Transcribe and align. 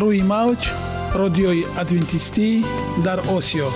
روی 0.00 0.22
موج 0.22 0.70
رادیوی 1.14 1.64
ادوینتیستی 1.78 2.64
در 3.04 3.20
آسیا. 3.20 3.68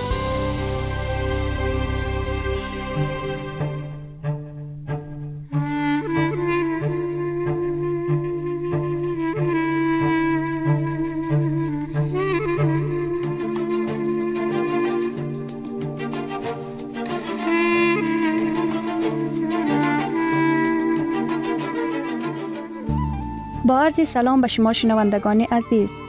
با 23.65 23.79
عرض 23.79 24.09
سلام 24.09 24.41
به 24.41 24.47
شما 24.47 24.73
شنوندگان 24.73 25.41
عزیز. 25.41 26.08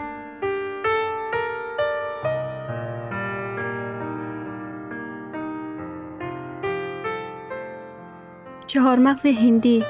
چهار 8.71 8.99
مغز 8.99 9.25
هندی 9.25 9.83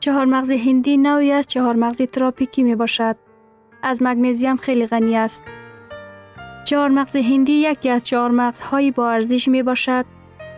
چهار 0.00 0.24
مغز 0.24 0.50
هندی 0.50 0.96
نوعی 0.96 1.32
از 1.32 1.46
چهار 1.46 1.76
مغز 1.76 2.02
تراپیکی 2.02 2.62
می 2.62 2.74
باشد. 2.74 3.16
از 3.82 4.02
مگنزیم 4.02 4.56
خیلی 4.56 4.86
غنی 4.86 5.16
است. 5.16 5.42
چهار 6.64 6.90
مغز 6.90 7.16
هندی 7.16 7.52
یکی 7.52 7.90
از 7.90 8.04
چهار 8.04 8.30
مغزهایی 8.30 8.90
با 8.90 9.10
ارزش 9.10 9.48
می 9.48 9.62
باشد. 9.62 10.04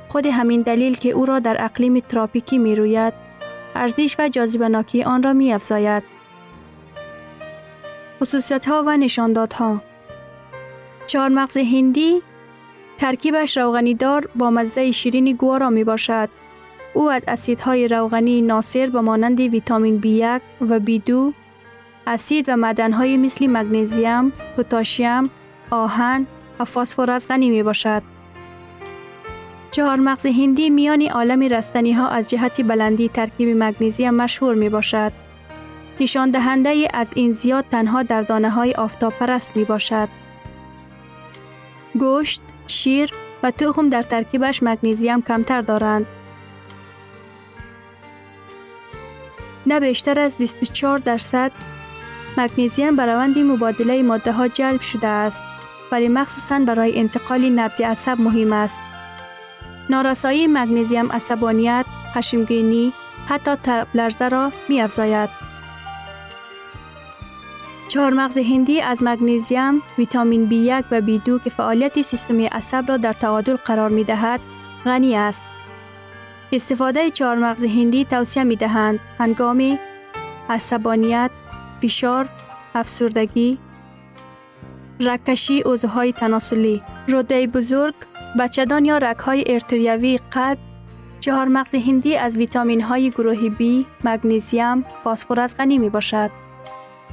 خود 0.09 0.27
همین 0.27 0.63
دلیل 0.63 0.97
که 0.97 1.11
او 1.11 1.27
را 1.27 1.39
در 1.39 1.57
اقلیم 1.65 2.01
تراپیکی 2.01 2.59
می 2.59 2.75
روید، 2.75 3.26
ارزش 3.77 4.17
و 4.19 4.29
جاذبه 4.29 4.85
آن 5.07 5.23
را 5.23 5.33
می 5.33 5.53
افزاید. 5.53 6.03
خصوصیت 8.21 8.69
ها 8.69 8.85
و 8.87 8.97
نشاندادها 8.97 9.83
چهار 11.07 11.29
مغز 11.29 11.57
هندی 11.57 12.23
ترکیبش 12.99 13.57
روغنی 13.57 13.95
دار 13.95 14.29
با 14.35 14.51
مزه 14.51 14.91
شیرین 14.91 15.33
گوارا 15.33 15.71
می 15.71 15.85
باشد. 15.85 16.29
او 16.95 17.11
از 17.11 17.25
اسیدهای 17.29 17.89
روغنی 17.89 18.43
ناصر 18.43 18.87
به 18.87 19.01
مانند 19.01 19.41
ویتامین 19.41 20.01
B1 20.01 20.41
و 20.61 20.81
B2 20.81 21.35
اسید 22.07 22.49
و 22.49 22.57
معدنهای 22.57 23.17
مثل 23.17 23.47
مگنیزیم، 23.47 24.31
پتاسیم، 24.31 25.31
آهن 25.71 26.27
و 26.59 26.65
فسفر 26.65 27.19
غنی 27.19 27.51
می 27.51 27.63
باشد. 27.63 28.16
چهار 29.77 29.97
مغز 29.97 30.27
هندی 30.27 30.71
میان 30.71 31.03
عالم 31.03 31.43
رستنی 31.43 31.93
ها 31.93 32.09
از 32.09 32.27
جهت 32.27 32.63
بلندی 32.63 33.09
ترکیب 33.09 33.63
مگنیزیم 33.63 34.15
مشهور 34.15 34.55
می 34.55 34.69
باشد. 34.69 35.13
نشان 36.01 36.31
دهنده 36.31 36.89
از 36.95 37.13
این 37.17 37.33
زیاد 37.33 37.65
تنها 37.71 38.03
در 38.03 38.23
دانه 38.23 38.51
های 38.51 38.73
آفتاب 38.73 39.13
پرست 39.13 39.57
می 39.57 39.65
باشد. 39.65 40.09
گوشت، 41.99 42.43
شیر 42.67 43.11
و 43.43 43.51
تخم 43.51 43.89
در 43.89 44.03
ترکیبش 44.03 44.63
مگنیزیم 44.63 45.23
کمتر 45.23 45.61
دارند. 45.63 46.07
نه 49.67 49.81
بیشتر 49.81 50.21
از 50.21 50.39
24 50.39 50.99
درصد 50.99 51.53
مگنیزیم 52.39 52.97
به 52.97 53.07
روند 53.07 53.39
مبادله 53.39 54.03
ماده 54.03 54.33
ها 54.33 54.49
جلب 54.49 54.81
شده 54.81 55.09
است 55.09 55.45
ولی 55.93 56.09
مخصوصا 56.09 56.59
برای 56.59 56.99
انتقال 56.99 57.49
نبض 57.49 57.81
عصب 57.81 58.21
مهم 58.21 58.53
است. 58.53 58.81
نارسایی 59.91 60.47
مگنیزیم 60.47 61.13
عصبانیت، 61.13 61.87
خشمگینی، 62.15 62.93
حتی 63.29 63.55
تب 63.55 63.87
لرزه 63.95 64.29
را 64.29 64.53
می 64.69 64.81
افزاید. 64.81 65.31
مغز 68.13 68.39
هندی 68.39 68.81
از 68.81 69.03
مگنیزیم، 69.03 69.83
ویتامین 69.99 70.49
B1 70.49 70.85
و 70.91 71.01
B2 71.01 71.45
که 71.45 71.51
فعالیت 71.51 72.03
سیستم 72.03 72.41
عصب 72.41 72.85
را 72.89 72.97
در 72.97 73.13
تعادل 73.13 73.57
قرار 73.57 73.91
می 73.91 74.05
دهد، 74.05 74.41
غنی 74.85 75.17
است. 75.17 75.45
استفاده 76.53 77.11
مغز 77.21 77.65
هندی 77.65 78.05
توصیه 78.05 78.45
می 78.45 78.57
دهند 78.57 79.01
هنگام 79.19 79.79
عصبانیت، 80.51 81.31
فشار، 81.83 82.29
افسردگی، 82.75 83.59
رکشی 85.01 85.61
عضوهای 85.61 86.13
تناسلی، 86.13 86.83
روده 87.09 87.47
بزرگ، 87.47 87.95
بچدان 88.39 88.85
یا 88.85 88.99
رکهای 88.99 89.45
ارتریوی 89.47 90.19
قلب، 90.31 90.59
چهار 91.21 91.49
مغز 91.49 91.75
هندی 91.75 92.17
از 92.17 92.37
ویتامین 92.37 92.81
های 92.81 93.11
گروه 93.11 93.49
B، 93.57 93.87
مگنیزیم، 94.05 94.83
فسفر 95.05 95.47
غنی 95.47 95.79
می 95.79 95.91
باشد. 95.91 96.31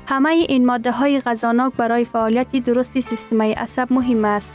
همه 0.07 0.29
این 0.29 0.65
ماده 0.65 0.91
های 0.91 1.19
غذاناک 1.19 1.73
برای 1.73 2.05
فعالیت 2.05 2.51
درست 2.55 2.99
سیستم 2.99 3.41
عصب 3.41 3.93
مهم 3.93 4.25
است. 4.25 4.53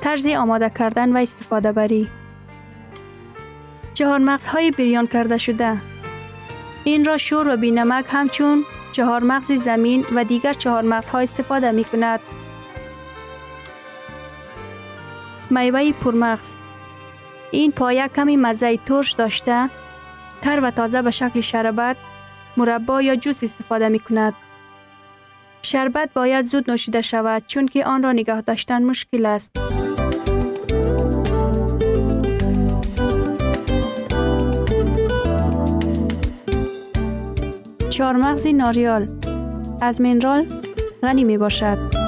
طرز 0.00 0.26
آماده 0.26 0.70
کردن 0.70 1.16
و 1.16 1.16
استفاده 1.16 1.72
بری 1.72 2.08
چهار 3.94 4.18
مغز 4.18 4.46
های 4.46 4.70
بریان 4.70 5.06
کرده 5.06 5.38
شده 5.38 5.82
این 6.84 7.04
را 7.04 7.16
شور 7.16 7.48
و 7.48 7.56
بینمک 7.56 8.04
همچون 8.08 8.64
چهار 8.92 9.22
مغز 9.22 9.52
زمین 9.52 10.06
و 10.14 10.24
دیگر 10.24 10.52
چهار 10.52 10.82
مغز 10.82 11.08
ها 11.08 11.18
استفاده 11.18 11.72
می 11.72 11.84
کند. 11.84 12.20
میوه 15.50 15.92
پرمغز 15.92 16.54
این 17.50 17.72
پایه 17.72 18.08
کمی 18.08 18.36
مزه 18.36 18.76
ترش 18.76 19.12
داشته 19.12 19.70
تر 20.42 20.60
و 20.62 20.70
تازه 20.70 21.02
به 21.02 21.10
شکل 21.10 21.40
شربت 21.40 21.96
مربا 22.56 23.02
یا 23.02 23.16
جوس 23.16 23.44
استفاده 23.44 23.88
می 23.88 23.98
کند. 23.98 24.34
شربت 25.62 26.10
باید 26.14 26.44
زود 26.44 26.70
نوشیده 26.70 27.00
شود 27.00 27.42
چون 27.46 27.66
که 27.66 27.84
آن 27.84 28.02
را 28.02 28.12
نگاه 28.12 28.40
داشتن 28.40 28.82
مشکل 28.82 29.26
است. 29.26 29.52
چهارمغز 37.90 38.46
ناریال 38.46 39.08
از 39.80 40.00
منرال 40.00 40.46
غنی 41.02 41.24
می 41.24 41.38
باشد. 41.38 41.99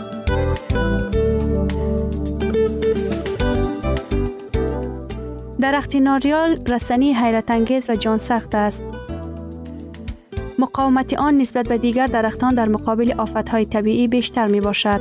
درخت 5.63 5.97
ناریال 5.97 6.61
رسنی 6.69 7.15
حیرت 7.15 7.51
انگیز 7.51 7.91
و 7.91 7.95
جان 7.95 8.19
سخت 8.19 8.55
است. 8.55 8.85
مقاومت 10.59 11.15
آن 11.15 11.39
نسبت 11.39 11.69
به 11.69 11.79
دیگر 11.79 12.07
درختان 12.07 12.55
در 12.55 12.69
مقابل 12.69 13.13
های 13.51 13.67
طبیعی 13.67 14.09
بیشتر 14.09 14.47
می 14.47 14.61
باشد. 14.61 15.01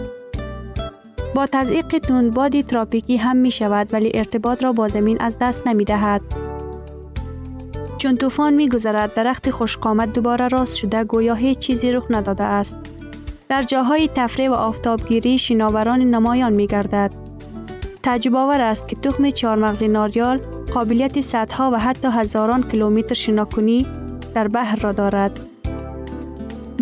با 1.35 1.45
تزریق 1.45 1.87
تندباد 1.87 2.61
تراپیکی 2.61 3.17
هم 3.17 3.37
می 3.37 3.51
شود 3.51 3.93
ولی 3.93 4.11
ارتباط 4.13 4.63
را 4.63 4.71
با 4.71 4.87
زمین 4.87 5.21
از 5.21 5.37
دست 5.41 5.67
نمی 5.67 5.85
دهد. 5.85 6.21
چون 7.97 8.17
طوفان 8.17 8.53
می 8.53 8.69
گذرد 8.69 9.13
درخت 9.13 9.49
خوشقامت 9.49 10.13
دوباره 10.13 10.47
راست 10.47 10.77
شده 10.77 11.03
گویا 11.03 11.35
هیچ 11.35 11.57
چیزی 11.57 11.91
رخ 11.91 12.05
نداده 12.09 12.43
است. 12.43 12.75
در 13.49 13.63
جاهای 13.63 14.09
تفریح 14.15 14.49
و 14.49 14.53
آفتابگیری 14.53 15.37
شناوران 15.37 16.01
نمایان 16.01 16.53
می 16.53 16.67
گردد. 16.67 17.20
تعجب 18.03 18.36
آور 18.36 18.62
است 18.62 18.88
که 18.88 18.95
تخم 18.95 19.30
چهارمغز 19.30 19.83
ناریال 19.83 20.38
قابلیت 20.74 21.21
صدها 21.21 21.71
و 21.71 21.80
حتی 21.80 22.07
هزاران 22.07 22.63
کیلومتر 22.63 23.13
شناکنی 23.13 23.88
در 24.36 24.48
بحر 24.48 24.80
را 24.80 24.92
دارد. 24.92 25.39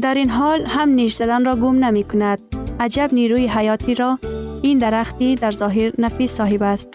در 0.02 0.14
این 0.14 0.30
حال 0.30 0.66
هم 0.66 0.90
نیش 0.90 1.14
زدن 1.14 1.46
را 1.46 1.56
گم 1.56 1.86
نمی 1.86 2.04
کند. 2.04 2.40
عجب 2.80 3.10
نیروی 3.14 3.48
حیاتی 3.48 3.96
را 3.96 4.20
این 4.62 4.78
درختی 4.78 5.36
در 5.36 5.52
ظاهر 5.52 5.92
نفیس 5.98 6.32
صاحب 6.32 6.64
است. 6.64 6.88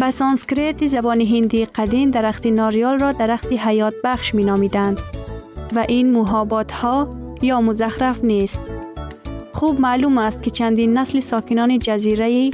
به 0.00 0.10
سانسکریت 0.10 0.86
زبان 0.86 1.20
هندی 1.20 1.64
قدیم 1.64 2.10
درخت 2.10 2.46
ناریال 2.46 2.98
را 2.98 3.12
درخت 3.12 3.52
حیات 3.52 3.94
بخش 4.04 4.34
می 4.34 4.44
نامیدند 4.44 5.00
و 5.74 5.84
این 5.88 6.12
محابات 6.12 6.72
ها 6.72 7.16
یا 7.42 7.60
مزخرف 7.60 8.24
نیست. 8.24 8.60
خوب 9.62 9.80
معلوم 9.80 10.18
است 10.18 10.42
که 10.42 10.50
چندین 10.50 10.98
نسل 10.98 11.20
ساکنان 11.20 11.78
جزیره 11.78 12.50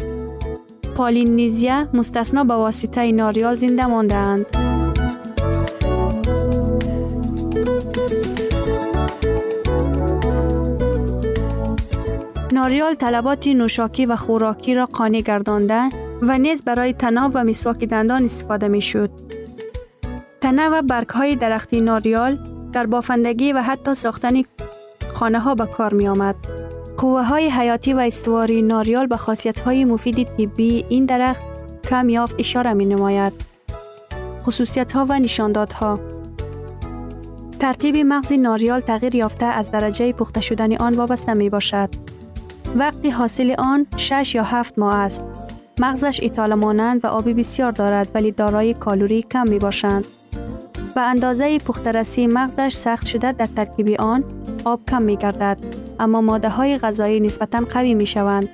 پالینیزیا 0.97 1.89
مستثنا 1.95 2.45
به 2.45 2.55
واسطه 2.55 3.13
ناریال 3.13 3.57
زنده 3.57 3.87
مانده 3.87 4.15
اند. 4.15 4.47
ناریال 12.53 12.95
طلبات 12.95 13.49
نوشاکی 13.49 14.07
و 14.07 14.17
خوراکی 14.17 14.75
را 14.75 14.85
قانع 14.85 15.21
گردانده 15.21 15.89
و 16.23 16.39
نیز 16.39 16.63
برای 16.65 16.93
تناب 16.93 17.33
و 17.35 17.45
مسواک 17.45 17.85
دندان 17.85 18.25
استفاده 18.25 18.69
می 18.69 18.83
شد. 18.83 19.11
تنه 20.41 20.69
و 20.69 20.83
برگ 20.83 21.09
های 21.09 21.37
درختی 21.37 21.81
ناریال 21.81 22.39
در 22.73 22.87
بافندگی 22.87 23.53
و 23.53 23.63
حتی 23.63 23.95
ساختن 23.95 24.43
خانه 25.15 25.41
ها 25.41 25.55
به 25.55 25.67
کار 25.67 25.95
می 25.95 26.09
آمد. 26.09 26.68
قوه 26.99 27.23
های 27.23 27.51
حیاتی 27.51 27.93
و 27.93 27.99
استواری 27.99 28.63
ناریال 28.63 29.07
به 29.07 29.17
خاصیت 29.17 29.61
های 29.61 29.85
مفید 29.85 30.23
طبی 30.23 30.85
این 30.89 31.07
درخت 31.07 31.43
کم 31.89 32.09
یافت 32.09 32.35
اشاره 32.39 32.73
می 32.73 32.87
نماید. 32.87 33.33
خصوصیت 34.43 34.93
ها 34.93 35.07
و 35.09 35.19
نشاندادها 35.19 36.01
ترتیب 37.61 37.97
مغز 37.97 38.33
ناریال 38.33 38.81
تغییر 38.81 39.15
یافته 39.15 39.47
از 39.47 39.71
درجه 39.71 40.13
پخته 40.13 40.41
شدن 40.41 40.77
آن 40.77 40.95
وابسته 40.95 41.35
می 41.35 41.51
باشد. 41.51 41.89
وقتی 42.77 43.11
حاصل 43.11 43.55
آن 43.59 43.87
6 43.97 44.35
یا 44.35 44.43
7 44.43 44.79
ماه 44.79 44.95
است. 44.95 45.25
مغزش 45.79 46.21
ایتال 46.23 46.55
مانند 46.55 47.05
و 47.05 47.09
آبی 47.09 47.35
بسیار 47.35 47.73
دارد 47.73 48.09
ولی 48.15 48.33
دارای 48.33 48.75
کالوری 48.75 49.23
کم 49.23 49.49
می 49.49 49.59
باشند. 49.59 50.05
به 50.95 51.01
اندازه 51.01 51.59
پخترسی 51.59 52.27
مغزش 52.27 52.73
سخت 52.73 53.07
شده 53.07 53.33
در 53.33 53.47
ترکیب 53.47 54.01
آن 54.01 54.25
آب 54.65 54.81
کم 54.89 55.03
می 55.03 55.17
گردد 55.17 55.88
اما 56.01 56.21
ماده 56.21 56.49
های 56.49 56.79
غذایی 56.79 57.21
نسبتا 57.21 57.61
قوی 57.71 57.95
می 57.95 58.07
شوند. 58.07 58.49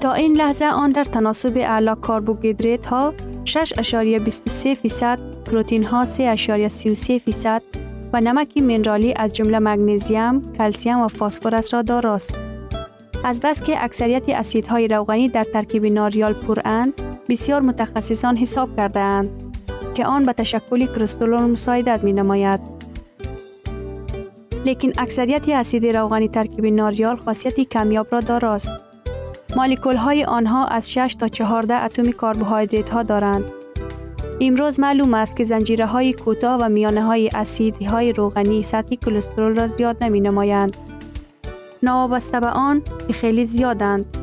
تا 0.00 0.12
این 0.12 0.36
لحظه 0.36 0.64
آن 0.64 0.90
در 0.90 1.04
تناسب 1.04 1.56
اعلا 1.56 1.94
کربوهیدرات 1.94 2.86
ها 2.86 3.14
6.23 3.44 4.74
فیصد، 4.74 5.18
پروتین 5.44 5.82
ها 5.82 6.04
3.33 6.04 7.18
فیصد 7.18 7.62
و 8.12 8.20
نمک 8.20 8.58
منرالی 8.58 9.14
از 9.16 9.32
جمله 9.32 9.58
مگنیزیم، 9.58 10.52
کلسیم 10.52 11.00
و 11.00 11.08
فسفر 11.08 11.62
را 11.72 11.82
داراست. 11.82 12.40
از 13.24 13.40
بس 13.40 13.62
که 13.62 13.84
اکثریت 13.84 14.28
اسیدهای 14.28 14.88
روغنی 14.88 15.28
در 15.28 15.44
ترکیب 15.44 15.86
ناریال 15.86 16.32
پراند، 16.32 16.92
بسیار 17.28 17.60
متخصصان 17.60 18.36
حساب 18.36 18.76
کرده 18.76 19.00
اند 19.00 19.30
که 19.94 20.06
آن 20.06 20.24
به 20.24 20.32
تشکل 20.32 20.86
کرستولون 20.86 21.50
مساعدت 21.50 22.04
می 22.04 22.12
نماید. 22.12 22.77
لیکن 24.64 24.92
اکثریت 24.98 25.48
اسید 25.48 25.86
روغنی 25.86 26.28
ترکیب 26.28 26.66
ناریال 26.66 27.16
خاصیت 27.16 27.60
کمیاب 27.60 28.06
را 28.10 28.20
داراست. 28.20 28.72
مالیکول 29.56 29.96
های 29.96 30.24
آنها 30.24 30.66
از 30.66 30.92
6 30.92 31.16
تا 31.18 31.28
14 31.28 31.74
اتم 31.74 32.10
کربوهیدرات 32.10 32.88
ها 32.88 33.02
دارند. 33.02 33.44
امروز 34.40 34.80
معلوم 34.80 35.14
است 35.14 35.36
که 35.36 35.44
زنجیره 35.44 35.86
های 35.86 36.12
کوتاه 36.12 36.60
و 36.60 36.68
میانه 36.68 37.02
های 37.02 37.30
اسیدی 37.34 37.84
های 37.84 38.12
روغنی 38.12 38.62
سطح 38.62 38.94
کلسترول 38.94 39.54
را 39.54 39.68
زیاد 39.68 40.04
نمی 40.04 40.20
نمایند. 40.20 40.76
نوابسته 41.82 42.40
به 42.40 42.46
آن 42.46 42.82
که 43.06 43.12
خیلی 43.12 43.44
زیادند. 43.44 44.16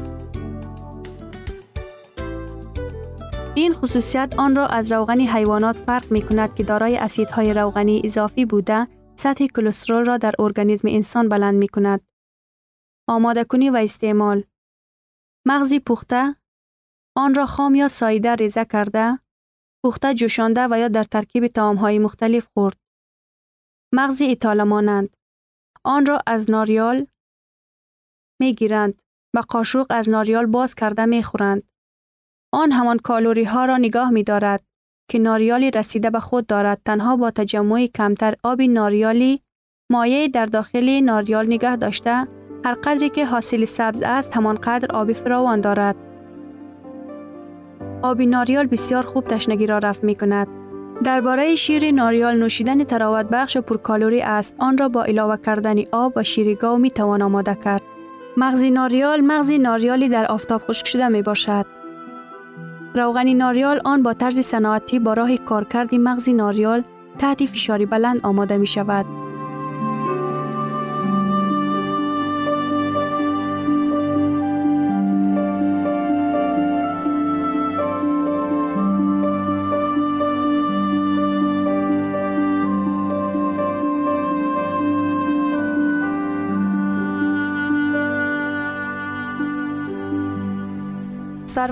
این 3.55 3.73
خصوصیت 3.73 4.33
آن 4.37 4.55
را 4.55 4.67
از 4.67 4.91
روغن 4.91 5.19
حیوانات 5.19 5.75
فرق 5.75 6.11
می 6.11 6.21
کند 6.21 6.55
که 6.55 6.63
دارای 6.63 6.97
اسیدهای 6.97 7.53
روغنی 7.53 8.01
اضافی 8.03 8.45
بوده 8.45 8.87
سطح 9.15 9.47
کلسترول 9.47 10.05
را 10.05 10.17
در 10.17 10.33
ارگانیسم 10.39 10.87
انسان 10.87 11.29
بلند 11.29 11.55
می 11.55 11.67
کند. 11.67 12.07
آماده 13.09 13.43
کنی 13.43 13.69
و 13.69 13.75
استعمال 13.75 14.43
مغزی 15.47 15.79
پخته 15.79 16.35
آن 17.17 17.35
را 17.35 17.45
خام 17.45 17.75
یا 17.75 17.87
سایده 17.87 18.35
ریزه 18.35 18.65
کرده 18.65 19.19
پخته 19.85 20.13
جوشانده 20.13 20.67
و 20.71 20.79
یا 20.79 20.87
در 20.87 21.03
ترکیب 21.03 21.57
های 21.57 21.99
مختلف 21.99 22.47
خورد. 22.53 22.77
مغزی 23.93 24.25
ایتاله 24.25 24.63
مانند 24.63 25.17
آن 25.83 26.05
را 26.05 26.19
از 26.27 26.51
ناریال 26.51 27.07
می 28.39 28.55
گیرند 28.55 29.01
و 29.35 29.39
قاشق 29.39 29.85
از 29.89 30.09
ناریال 30.09 30.45
باز 30.45 30.75
کرده 30.75 31.05
می 31.05 31.23
خورند. 31.23 31.63
آن 32.53 32.71
همان 32.71 32.97
کالوری 32.97 33.43
ها 33.43 33.65
را 33.65 33.77
نگاه 33.77 34.09
می 34.09 34.23
دارد 34.23 34.65
که 35.07 35.19
ناریالی 35.19 35.71
رسیده 35.71 36.09
به 36.09 36.19
خود 36.19 36.47
دارد 36.47 36.81
تنها 36.85 37.15
با 37.15 37.31
تجمع 37.31 37.85
کمتر 37.85 38.35
آب 38.43 38.61
ناریالی 38.61 39.41
مایع 39.91 40.27
در 40.27 40.45
داخل 40.45 40.99
ناریال 40.99 41.45
نگاه 41.45 41.75
داشته 41.75 42.27
هر 42.65 42.73
قدری 42.73 43.09
که 43.09 43.25
حاصل 43.25 43.65
سبز 43.65 44.01
است 44.05 44.37
همان 44.37 44.55
قدر 44.55 44.95
آب 44.95 45.13
فراوان 45.13 45.61
دارد. 45.61 45.95
آب 48.01 48.21
ناریال 48.21 48.67
بسیار 48.67 49.03
خوب 49.03 49.27
تشنگی 49.27 49.65
را 49.65 49.77
رفع 49.77 50.05
می 50.05 50.15
کند. 50.15 50.47
درباره 51.03 51.55
شیر 51.55 51.91
ناریال 51.91 52.37
نوشیدن 52.37 52.83
تراوت 52.83 53.25
بخش 53.25 53.57
و 53.57 53.61
پرکالوری 53.61 54.21
است. 54.21 54.55
آن 54.57 54.77
را 54.77 54.89
با 54.89 55.03
علاوه 55.03 55.37
کردن 55.37 55.75
آب 55.91 56.13
و 56.15 56.23
شیر 56.23 56.55
گاو 56.55 56.77
می 56.77 56.91
توان 56.91 57.21
آماده 57.21 57.57
کرد. 57.63 57.81
مغز 58.37 58.63
ناریال 58.63 59.21
مغز 59.21 59.51
ناریالی 59.51 60.09
در 60.09 60.25
آفتاب 60.25 60.61
خشک 60.61 60.87
شده 60.87 61.07
می 61.07 61.21
باشد. 61.21 61.74
روغنی 62.95 63.33
ناریال 63.33 63.81
آن 63.85 64.03
با 64.03 64.13
طرز 64.13 64.39
صنعتی 64.39 64.99
با 64.99 65.13
راه 65.13 65.37
کارکردی 65.37 65.97
مغز 65.97 66.29
ناریال 66.29 66.83
تحت 67.17 67.45
فشاری 67.45 67.85
بلند 67.85 68.19
آماده 68.23 68.57
می 68.57 68.67
شود. 68.67 69.24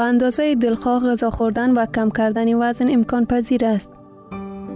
به 0.00 0.06
اندازه 0.06 0.54
دلخواه 0.54 1.02
غذا 1.10 1.30
خوردن 1.30 1.70
و 1.70 1.86
کم 1.86 2.10
کردن 2.10 2.54
وزن 2.54 2.88
امکان 2.88 3.26
پذیر 3.26 3.64
است. 3.64 3.90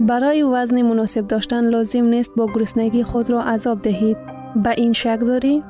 برای 0.01 0.43
وزن 0.43 0.81
مناسب 0.81 1.27
داشتن 1.27 1.69
لازم 1.69 2.03
نیست 2.03 2.31
با 2.37 2.47
گرسنگی 2.55 3.03
خود 3.03 3.29
را 3.29 3.41
عذاب 3.41 3.81
دهید. 3.81 4.17
به 4.63 4.69
این 4.77 4.93
شک 4.93 5.19
داری؟ 5.21 5.63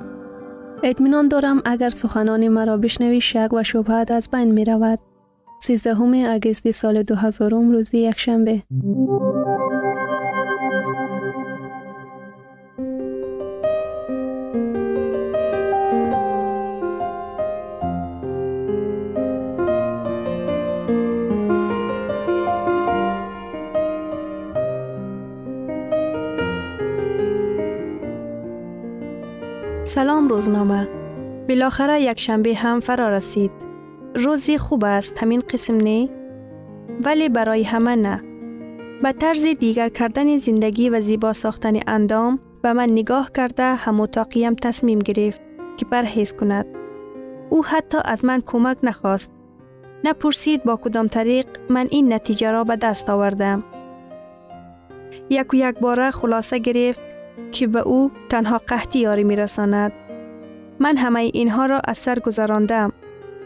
اطمینان 0.84 1.28
دارم 1.28 1.62
اگر 1.66 1.90
سخنان 1.90 2.48
مرا 2.48 2.78
بشنوی 2.78 3.22
شک 3.22 3.50
و 3.54 3.64
شبهت 3.64 4.12
از 4.12 4.30
بین 4.32 4.52
می 4.52 4.66
رود. 4.66 5.00
13 5.62 6.30
اگست 6.30 6.72
سال 6.72 7.04
2000 7.04 7.52
روزی 7.52 7.98
یک 7.98 8.20
سلام 29.96 30.28
روزنامه. 30.28 30.88
بالاخره 31.50 32.02
یک 32.02 32.20
شنبه 32.20 32.56
هم 32.56 32.80
فرا 32.80 33.10
رسید. 33.10 33.52
روزی 34.16 34.58
خوب 34.58 34.86
است 34.86 35.24
همین 35.24 35.40
قسم 35.40 35.78
نه؟ 35.78 36.10
ولی 37.06 37.30
برای 37.30 37.64
همه 37.64 37.96
نه. 37.96 38.24
به 39.04 39.12
طرز 39.12 39.48
دیگر 39.48 39.90
کردن 39.90 40.38
زندگی 40.38 40.90
و 40.90 41.02
زیبا 41.02 41.34
ساختن 41.34 41.80
اندام 41.88 42.40
به 42.62 42.74
من 42.74 42.90
نگاه 42.92 43.32
کرده 43.32 43.64
هم 43.76 44.56
تصمیم 44.62 45.00
گرفت 45.00 45.42
که 45.78 45.86
پرهیز 45.86 46.34
کند. 46.34 46.66
او 47.50 47.66
حتی 47.66 47.98
از 48.06 48.26
من 48.26 48.42
کمک 48.46 48.78
نخواست. 48.84 49.32
نپرسید 50.04 50.64
با 50.64 50.76
کدام 50.76 51.08
طریق 51.08 51.46
من 51.70 51.88
این 51.92 52.14
نتیجه 52.14 52.52
را 52.52 52.64
به 52.64 52.76
دست 52.76 53.10
آوردم. 53.10 53.64
یک 55.30 55.54
و 55.54 55.56
یک 55.56 55.80
باره 55.80 56.12
خلاصه 56.12 56.60
گرفت 56.60 57.15
که 57.52 57.68
به 57.68 57.80
او 57.80 58.12
تنها 58.30 58.58
قحطی 58.58 59.00
یاری 59.00 59.24
می 59.24 59.36
رساند. 59.36 59.92
من 60.80 60.98
همه 60.98 61.20
اینها 61.20 61.66
را 61.66 61.82
از 61.88 61.98
سر 61.98 62.20
گذراندم. 62.20 62.92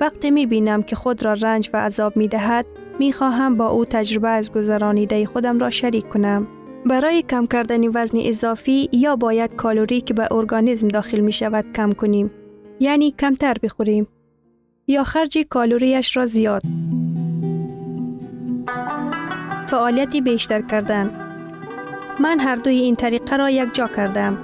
وقتی 0.02 0.32
می 0.32 0.46
بینم 0.46 0.84
که 0.84 0.96
خود 0.96 1.26
را 1.26 1.34
رنج 1.34 1.70
و 1.74 1.78
عذاب 1.78 2.18
می 2.18 2.28
دهد، 2.28 2.66
می 3.00 3.12
خواهم 3.12 3.58
با 3.58 3.68
او 3.68 3.86
تجربه 3.86 4.30
از 4.30 4.52
گذرانیده 4.52 5.26
خودم 5.26 5.60
را 5.60 5.70
شریک 5.70 6.10
کنم. 6.10 6.48
برای 6.86 7.22
کم 7.22 7.46
کردن 7.46 7.88
وزن 7.88 8.18
اضافی 8.22 8.90
یا 8.92 9.16
باید 9.16 9.56
کالوری 9.56 10.02
که 10.02 10.14
به 10.14 10.34
ارگانیسم 10.34 10.88
داخل 10.88 11.20
می 11.20 11.32
شود 11.32 11.66
کم 11.76 11.92
کنیم. 11.92 12.32
یعنی 12.80 13.12
کمتر 13.12 13.56
بخوریم. 13.64 14.08
یا 14.88 15.04
خرج 15.04 15.38
کالوریش 15.50 16.18
را 16.18 16.26
زیاد. 16.26 16.62
فعالیتی 19.68 20.22
بیشتر 20.22 20.62
کردن 20.62 21.29
من 22.20 22.40
هر 22.40 22.56
دوی 22.56 22.76
این 22.76 22.96
طریقه 22.96 23.38
را 23.38 23.50
یک 23.50 23.74
جا 23.74 23.88
کردم. 23.88 24.38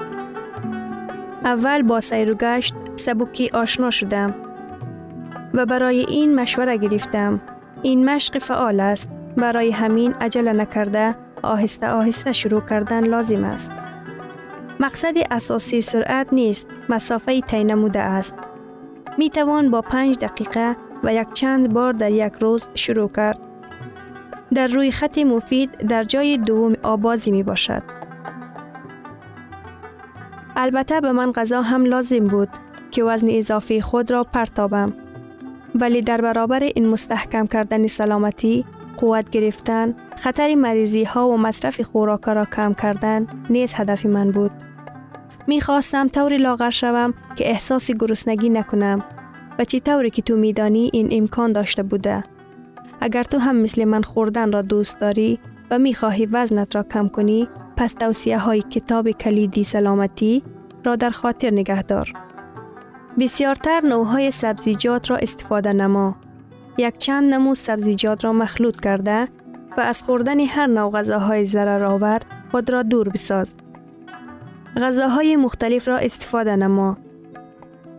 اول 1.44 1.82
با 1.82 2.02
سیر 2.02 2.32
و 2.32 2.34
گشت 2.34 2.74
سبکی 2.96 3.50
آشنا 3.54 3.90
شدم 3.90 4.34
و 5.54 5.66
برای 5.66 6.00
این 6.00 6.36
مشوره 6.36 6.78
گرفتم. 6.78 7.42
این 7.82 8.10
مشق 8.10 8.38
فعال 8.38 8.80
است. 8.80 9.10
برای 9.38 9.72
همین 9.72 10.14
عجله 10.14 10.54
نکرده 10.54 11.16
آهسته 11.44 11.90
آهسته 11.90 12.32
شروع 12.32 12.62
کردن 12.62 13.08
لازم 13.08 13.44
است. 13.44 13.72
مقصد 14.80 15.14
اساسی 15.32 15.82
سرعت 15.82 16.34
نیست، 16.34 16.68
مسافه 16.90 17.42
طی 17.42 17.64
نموده 17.64 18.00
است. 18.00 18.36
می 19.18 19.30
توان 19.30 19.72
با 19.72 19.82
پنج 19.82 20.18
دقیقه 20.20 20.76
و 21.04 21.14
یک 21.14 21.34
چند 21.34 21.74
بار 21.74 21.94
در 21.94 22.12
یک 22.12 22.34
روز 22.42 22.70
شروع 22.74 23.10
کرد. 23.10 23.40
در 24.56 24.68
روی 24.68 24.92
خط 24.92 25.18
مفید 25.18 25.78
در 25.78 26.04
جای 26.04 26.38
دوم 26.38 26.74
آبازی 26.84 27.32
می 27.32 27.44
باشد. 27.44 27.84
البته 30.56 31.02
به 31.02 31.12
من 31.12 31.32
غذا 31.32 31.62
هم 31.62 31.86
لازم 31.86 32.28
بود 32.28 32.50
که 32.92 33.04
وزن 33.04 33.28
اضافی 33.30 33.82
خود 33.82 34.12
را 34.12 34.24
پرتابم. 34.24 34.94
ولی 35.76 36.02
در 36.02 36.22
برابر 36.22 36.64
این 36.64 36.88
مستحکم 36.88 37.48
کردن 37.48 37.88
سلامتی، 37.88 38.66
قوت 38.98 39.30
گرفتن، 39.30 39.96
خطر 40.18 40.56
مریضی 40.56 41.04
ها 41.04 41.30
و 41.30 41.38
مصرف 41.38 41.82
خوراک 41.82 42.24
را 42.24 42.46
کم 42.46 42.74
کردن 42.74 43.28
نیز 43.50 43.74
هدف 43.76 44.06
من 44.06 44.32
بود. 44.32 44.52
می 45.48 45.62
خواستم 45.62 46.08
طوری 46.08 46.38
لاغر 46.38 46.70
شوم 46.70 47.14
که 47.36 47.50
احساس 47.50 47.92
گرسنگی 47.92 48.50
نکنم 48.50 49.04
و 49.60 49.64
چی 49.64 49.80
طوری 49.80 50.10
که 50.10 50.22
تو 50.22 50.36
میدانی 50.36 50.90
این 50.94 51.10
امکان 51.12 51.52
داشته 51.52 51.84
بوده. 51.84 52.24
اگر 53.02 53.24
تو 53.24 53.38
هم 53.38 53.56
مثل 53.56 53.84
من 53.84 54.02
خوردن 54.02 54.52
را 54.52 54.62
دوست 54.62 55.00
داری 55.00 55.40
و 55.72 55.80
می 55.80 55.94
خواهی 55.94 56.26
وزنت 56.26 56.76
را 56.76 56.84
کم 56.84 57.08
کنی 57.08 57.48
پس 57.78 57.94
توصیه 57.94 58.38
های 58.38 58.62
کتاب 58.62 59.12
کلیدی 59.12 59.64
سلامتی 59.64 60.44
را 60.86 60.96
در 60.96 61.10
خاطر 61.10 61.50
نگه 61.50 61.82
دار. 61.82 62.14
بسیارتر 63.20 63.82
نوع 63.86 64.30
سبزیجات 64.30 65.12
را 65.12 65.18
استفاده 65.18 65.74
نما. 65.74 66.16
یک 66.78 66.98
چند 66.98 67.34
نمو 67.34 67.56
سبزیجات 67.56 68.26
را 68.26 68.34
مخلوط 68.34 68.82
کرده 68.82 69.28
و 69.78 69.82
از 69.82 70.04
خوردن 70.04 70.40
هر 70.40 70.68
نوع 70.68 70.92
غذاهای 70.92 71.46
ضرر 71.46 72.20
خود 72.52 72.70
را 72.70 72.84
دور 72.84 73.10
بساز. 73.10 73.56
غذاهای 74.78 75.36
مختلف 75.36 75.88
را 75.88 75.98
استفاده 75.98 76.56
نما. 76.56 76.98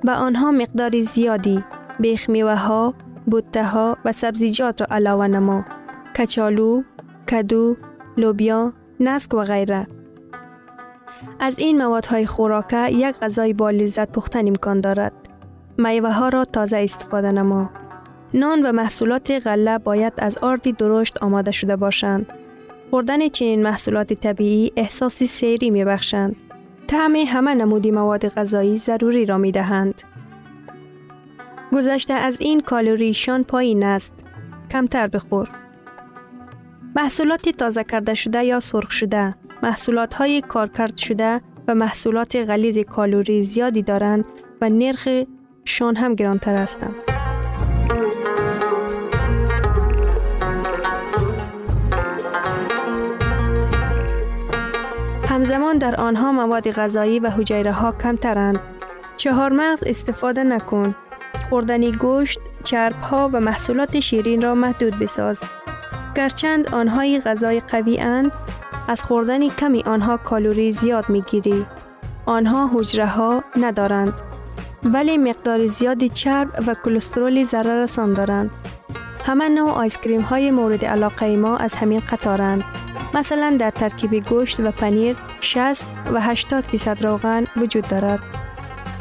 به 0.03 0.13
آنها 0.13 0.51
مقدار 0.51 1.03
زیادی 1.03 1.65
بیخ 2.01 2.31
میوه 2.31 2.55
ها، 2.55 2.95
بوته 3.27 3.65
ها 3.65 3.99
و 4.05 4.13
سبزیجات 4.13 4.81
را 4.81 4.87
علاوه 4.91 5.27
نما. 5.27 5.65
کچالو، 6.17 6.83
کدو، 7.31 7.77
لوبیا، 8.17 8.73
نسک 9.01 9.35
و 9.35 9.43
غیره. 9.43 9.87
از 11.41 11.59
این 11.59 11.79
موادهای 11.79 12.27
خوراکه 12.27 12.91
یک 12.91 13.17
غذای 13.17 13.53
با 13.53 13.71
لذت 13.71 14.13
پختن 14.13 14.49
امکان 14.49 14.81
دارد. 14.81 15.13
میوه 15.79 16.13
ها 16.13 16.29
را 16.29 16.45
تازه 16.45 16.77
استفاده 16.77 17.33
نما. 17.33 17.71
نان 18.35 18.67
و 18.67 18.73
محصولات 18.73 19.31
غله 19.31 19.79
باید 19.79 20.13
از 20.19 20.39
آردی 20.39 20.73
درشت 20.73 21.23
آماده 21.23 21.51
شده 21.51 21.77
باشند. 21.77 22.33
خوردن 22.91 23.29
چنین 23.29 23.63
محصولات 23.63 24.13
طبیعی 24.13 24.73
احساسی 24.77 25.27
سیری 25.27 25.71
می 25.71 25.85
بخشند. 25.85 26.37
طعم 26.87 27.17
همه 27.17 27.55
نمودی 27.55 27.91
مواد 27.91 28.29
غذایی 28.29 28.77
ضروری 28.77 29.27
را 29.27 29.39
می 29.39 29.53
دهند. 29.53 30.03
گذشته 31.73 32.15
از 32.15 32.41
این 32.41 32.61
کالوریشان 32.61 33.45
پایین 33.45 33.83
است. 33.83 34.15
کمتر 34.71 35.07
بخور. 35.07 35.49
محصولات 36.97 37.49
تازه 37.49 37.85
کرده 37.85 38.15
شده 38.15 38.45
یا 38.45 38.61
سرخ 38.61 38.91
شده، 38.91 39.35
محصولات 39.63 40.15
های 40.15 40.41
کارکرد 40.41 40.97
شده 40.97 41.41
و 41.69 41.75
محصولات 41.75 42.37
غلیظ 42.37 42.79
کالوری 42.79 43.45
زیادی 43.45 43.83
دارند 43.83 44.25
و 44.61 44.69
نرخ 44.69 45.09
شان 45.65 45.97
هم 45.97 46.15
گرانتر 46.15 46.57
هستند. 46.57 46.95
همزمان 55.29 55.79
در 55.79 56.01
آنها 56.01 56.33
مواد 56.33 56.71
غذایی 56.71 57.19
و 57.19 57.31
حجیره 57.31 57.73
ها 57.73 57.93
کمترند. 57.93 58.59
چهار 59.17 59.53
مغز 59.53 59.85
استفاده 59.87 60.45
نکن. 60.45 60.95
خوردن 61.49 61.91
گوشت، 61.91 62.41
چرب 62.65 63.01
ها 63.01 63.31
و 63.33 63.41
محصولات 63.41 64.01
شیرین 64.01 64.43
را 64.43 64.55
محدود 64.55 64.99
بساز. 64.99 65.43
گرچند 66.15 66.75
آنهای 66.75 67.21
غذای 67.21 67.61
قوی 67.61 67.99
اند، 67.99 68.33
از 68.89 69.03
خوردن 69.03 69.49
کمی 69.49 69.83
آنها 69.83 70.17
کالوری 70.17 70.73
زیاد 70.73 71.09
می 71.09 71.23
گیری. 71.23 71.67
آنها 72.27 72.71
حجره 72.75 73.07
ها 73.07 73.45
ندارند. 73.57 74.13
ولی 74.85 75.19
مقدار 75.19 75.67
زیاد 75.67 76.07
چرب 76.07 76.65
و 76.67 76.75
کلسترول 76.85 77.45
ضرر 77.45 77.83
رسان 77.83 78.13
دارند. 78.13 78.51
همه 79.25 79.49
نوع 79.49 79.71
آیسکریم 79.71 80.21
های 80.21 80.51
مورد 80.51 80.85
علاقه 80.85 81.37
ما 81.37 81.57
از 81.57 81.75
همین 81.75 82.03
قطارند. 82.11 82.65
مثلا 83.15 83.57
در 83.59 83.71
ترکیب 83.71 84.29
گوشت 84.29 84.61
و 84.61 84.71
پنیر 84.71 85.17
60 85.41 85.87
و 86.13 86.21
80 86.21 86.65
فیصد 86.65 87.07
روغن 87.07 87.45
وجود 87.57 87.89
دارد. 87.89 88.46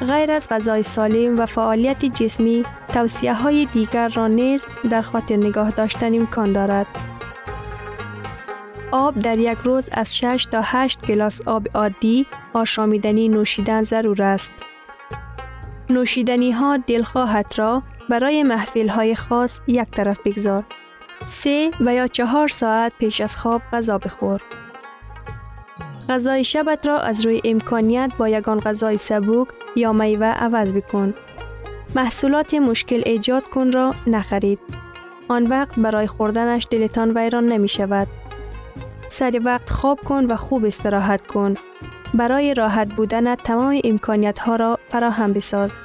غیر 0.02 0.32
از 0.32 0.50
غذای 0.50 0.84
سالم 0.84 1.40
و 1.40 1.46
فعالیت 1.46 2.06
جسمی 2.06 2.64
توصیه 2.88 3.34
های 3.34 3.66
دیگر 3.66 4.08
را 4.08 4.28
نیز 4.28 4.66
در 4.90 5.02
خاطر 5.02 5.36
نگاه 5.36 5.72
داشتن 5.72 6.16
امکان 6.16 6.52
دارد. 6.52 6.88
آب 8.92 9.20
در 9.20 9.38
یک 9.38 9.58
روز 9.58 9.90
از 9.92 10.18
6 10.18 10.48
تا 10.52 10.62
8 10.64 11.06
گلاس 11.08 11.42
آب 11.48 11.68
عادی 11.76 12.26
آشامیدنی 12.54 13.30
نوشیدن 13.30 13.84
ضرور 13.84 14.24
است. 14.24 14.52
نوشیدنی 15.90 16.52
ها 16.52 16.78
دلخواهت 16.78 17.60
را 17.60 17.84
برای 18.10 18.44
محفل 18.44 18.88
های 18.88 19.16
خاص 19.16 19.60
یک 19.68 19.90
طرف 19.90 20.20
بگذار. 20.26 20.64
سه 21.26 21.72
و 21.80 21.94
یا 21.94 22.08
چهار 22.08 22.48
ساعت 22.48 22.94
پیش 23.00 23.22
از 23.22 23.38
خواب 23.38 23.62
غذا 23.74 23.98
بخور. 23.98 24.42
غذای 26.10 26.44
شبت 26.44 26.88
را 26.88 27.00
از 27.00 27.26
روی 27.26 27.42
امکانیت 27.46 28.12
با 28.18 28.30
یگان 28.30 28.60
غذای 28.60 28.98
سبوک 28.98 29.48
یا 29.76 29.94
میوه 29.94 30.28
عوض 30.28 30.72
بکن. 30.72 31.14
محصولات 31.96 32.54
مشکل 32.54 33.02
ایجاد 33.06 33.44
کن 33.44 33.72
را 33.72 33.92
نخرید. 34.08 34.60
آن 35.28 35.44
وقت 35.44 35.80
برای 35.80 36.08
خوردنش 36.08 36.68
دلتان 36.72 37.18
ویران 37.18 37.46
نمی 37.46 37.68
شود. 37.68 38.08
سر 39.08 39.42
وقت 39.44 39.70
خواب 39.70 40.00
کن 40.00 40.26
و 40.26 40.36
خوب 40.36 40.66
استراحت 40.66 41.28
کن. 41.28 41.54
برای 42.14 42.54
راحت 42.54 42.94
بودن 42.94 43.36
تمام 43.36 43.80
امکانیت 43.84 44.40
ها 44.40 44.56
را 44.56 44.80
فراهم 44.90 45.34
بساز. 45.34 45.78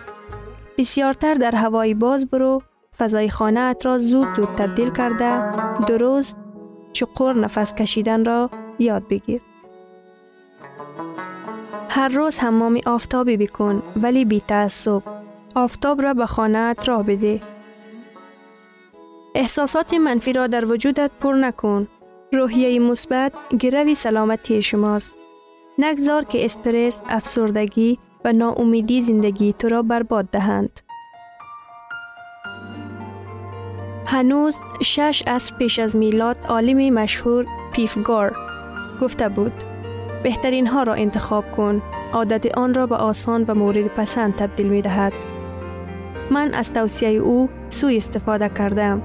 بسیارتر 0.78 1.34
در 1.34 1.54
هوای 1.54 1.94
باز 1.94 2.26
برو 2.26 2.62
فضای 2.98 3.30
خانه 3.30 3.60
ات 3.60 3.86
را 3.86 3.98
زود 3.98 4.36
زود 4.36 4.48
تبدیل 4.48 4.90
کرده 4.90 5.52
درست 5.86 6.36
چقور 6.92 7.36
نفس 7.36 7.74
کشیدن 7.74 8.24
را 8.24 8.50
یاد 8.78 9.08
بگیر. 9.08 9.49
هر 11.92 12.08
روز 12.08 12.38
حمام 12.38 12.80
آفتابی 12.86 13.36
بکن 13.36 13.82
ولی 13.96 14.24
بی 14.24 14.40
تعصب. 14.40 15.02
آفتاب 15.54 16.02
را 16.02 16.14
به 16.14 16.26
خانه 16.26 16.58
ات 16.58 16.88
را 16.88 17.02
بده. 17.02 17.40
احساسات 19.34 19.94
منفی 19.94 20.32
را 20.32 20.46
در 20.46 20.72
وجودت 20.72 21.10
پر 21.20 21.34
نکن. 21.34 21.88
روحیه 22.32 22.78
مثبت 22.78 23.32
گروی 23.58 23.94
سلامتی 23.94 24.62
شماست. 24.62 25.12
نگذار 25.78 26.24
که 26.24 26.44
استرس، 26.44 27.02
افسردگی 27.08 27.98
و 28.24 28.32
ناامیدی 28.32 29.00
زندگی 29.00 29.52
تو 29.52 29.68
را 29.68 29.82
برباد 29.82 30.28
دهند. 30.30 30.80
هنوز 34.06 34.56
شش 34.82 35.22
از 35.26 35.52
پیش 35.58 35.78
از 35.78 35.96
میلاد 35.96 36.38
عالم 36.48 36.94
مشهور 36.94 37.46
پیفگار 37.72 38.36
گفته 39.00 39.28
بود 39.28 39.69
بهترین 40.22 40.66
ها 40.66 40.82
را 40.82 40.94
انتخاب 40.94 41.52
کن. 41.52 41.82
عادت 42.12 42.58
آن 42.58 42.74
را 42.74 42.86
به 42.86 42.96
آسان 42.96 43.44
و 43.48 43.54
مورد 43.54 43.86
پسند 43.86 44.36
تبدیل 44.36 44.68
می 44.68 44.82
دهد 44.82 45.12
من 46.30 46.54
از 46.54 46.72
توصیه 46.72 47.08
او 47.08 47.48
سوی 47.68 47.96
استفاده 47.96 48.48
کردم. 48.48 49.02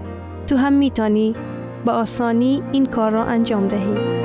تو 0.48 0.56
هم 0.56 0.74
می 0.74 0.92
تانی 0.92 1.36
به 1.86 1.92
آسانی 1.92 2.64
این 2.72 2.86
کار 2.86 3.12
را 3.12 3.24
انجام 3.24 3.68
دهی. 3.68 4.25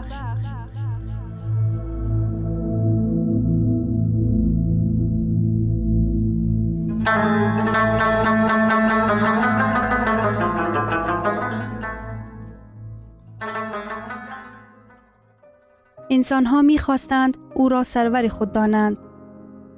انسان 16.09 16.45
ها 16.45 16.61
می 16.61 16.77
خواستند 16.77 17.37
او 17.55 17.69
را 17.69 17.83
سرور 17.83 18.27
خود 18.27 18.51
دانند 18.51 18.97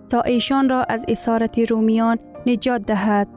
تا 0.10 0.22
ایشان 0.22 0.70
را 0.70 0.84
از 0.90 1.06
اسارت 1.08 1.60
رومیان 1.60 2.18
نجات 2.46 2.82
دهد. 2.82 3.28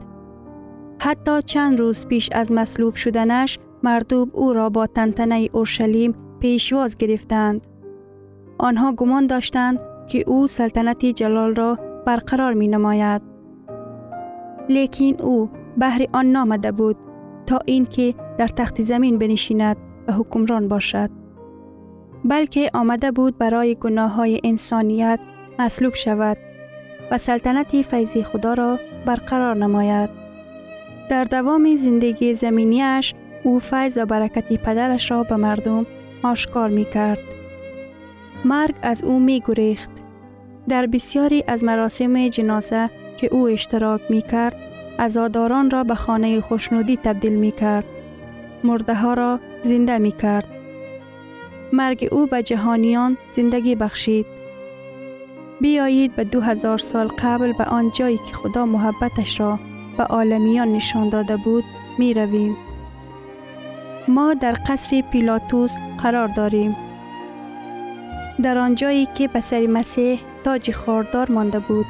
حتی 1.01 1.41
چند 1.41 1.79
روز 1.79 2.05
پیش 2.05 2.29
از 2.31 2.51
مصلوب 2.51 2.95
شدنش 2.95 3.59
مردوب 3.83 4.29
او 4.33 4.53
را 4.53 4.69
با 4.69 4.87
تنتنه 4.87 5.49
اورشلیم 5.51 6.15
پیشواز 6.39 6.97
گرفتند. 6.97 7.67
آنها 8.57 8.91
گمان 8.91 9.27
داشتند 9.27 9.79
که 10.07 10.23
او 10.27 10.47
سلطنت 10.47 11.05
جلال 11.05 11.55
را 11.55 11.79
برقرار 12.05 12.53
می 12.53 12.67
نماید. 12.67 13.36
لیکن 14.69 15.15
او 15.19 15.49
بهر 15.77 16.05
آن 16.13 16.25
نامده 16.25 16.71
بود 16.71 16.97
تا 17.45 17.59
اینکه 17.65 18.15
در 18.37 18.47
تخت 18.47 18.81
زمین 18.81 19.17
بنشیند 19.17 19.77
و 20.07 20.13
حکمران 20.13 20.67
باشد. 20.67 21.09
بلکه 22.25 22.69
آمده 22.73 23.11
بود 23.11 23.37
برای 23.37 23.75
گناه 23.75 24.11
های 24.11 24.41
انسانیت 24.43 25.19
مصلوب 25.59 25.95
شود 25.95 26.37
و 27.11 27.17
سلطنت 27.17 27.81
فیضی 27.81 28.23
خدا 28.23 28.53
را 28.53 28.79
برقرار 29.05 29.55
نماید. 29.55 30.09
در 31.09 31.23
دوام 31.23 31.75
زندگی 31.75 32.35
زمینیش 32.35 33.13
او 33.43 33.59
فیض 33.59 33.97
و 34.01 34.05
برکت 34.05 34.53
پدرش 34.53 35.11
را 35.11 35.23
به 35.23 35.35
مردم 35.35 35.85
آشکار 36.23 36.69
می 36.69 36.85
کرد. 36.85 37.19
مرگ 38.45 38.75
از 38.81 39.03
او 39.03 39.19
می 39.19 39.43
گریخت. 39.47 39.89
در 40.69 40.85
بسیاری 40.85 41.43
از 41.47 41.63
مراسم 41.63 42.27
جنازه 42.27 42.89
که 43.17 43.27
او 43.31 43.47
اشتراک 43.47 44.01
می 44.09 44.21
کرد، 44.21 44.55
ازاداران 44.97 45.69
را 45.69 45.83
به 45.83 45.95
خانه 45.95 46.41
خوشنودی 46.41 46.97
تبدیل 46.97 47.33
می 47.33 47.51
کرد. 47.51 47.85
مرده 48.63 48.95
ها 48.95 49.13
را 49.13 49.39
زنده 49.61 49.97
می 49.97 50.11
کرد. 50.11 50.47
مرگ 51.73 52.07
او 52.11 52.25
به 52.25 52.43
جهانیان 52.43 53.17
زندگی 53.31 53.75
بخشید. 53.75 54.25
بیایید 55.61 56.15
به 56.15 56.23
دو 56.23 56.41
هزار 56.41 56.77
سال 56.77 57.07
قبل 57.07 57.53
به 57.53 57.63
آن 57.63 57.91
جایی 57.91 58.17
که 58.17 58.33
خدا 58.33 58.65
محبتش 58.65 59.39
را 59.39 59.59
به 59.97 60.03
عالمیان 60.03 60.73
نشان 60.73 61.09
داده 61.09 61.37
بود 61.37 61.63
می 61.97 62.13
رویم. 62.13 62.57
ما 64.07 64.33
در 64.33 64.55
قصر 64.67 65.01
پیلاتوس 65.11 65.77
قرار 66.03 66.27
داریم. 66.27 66.75
در 68.43 68.57
آنجایی 68.57 69.07
که 69.15 69.27
به 69.27 69.41
سر 69.41 69.67
مسیح 69.67 70.19
تاج 70.43 70.71
خاردار 70.71 71.31
مانده 71.31 71.59
بود. 71.59 71.85